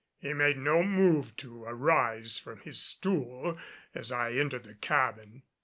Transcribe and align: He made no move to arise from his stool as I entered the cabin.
He 0.17 0.33
made 0.33 0.57
no 0.57 0.81
move 0.81 1.35
to 1.37 1.63
arise 1.63 2.39
from 2.39 2.61
his 2.61 2.81
stool 2.81 3.59
as 3.93 4.11
I 4.11 4.31
entered 4.31 4.63
the 4.63 4.73
cabin. 4.73 5.43